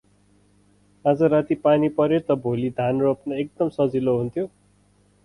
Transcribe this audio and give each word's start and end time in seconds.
आज 1.05 1.21
राती 1.33 1.55
पानी 1.65 1.89
परे 1.99 2.19
त 2.29 2.37
भोलि 2.45 2.71
धान 2.79 3.01
रोप्न 3.07 3.39
एकदम 3.45 3.69
सजिलो 3.77 4.17
हुन्थ्यो। 4.23 4.47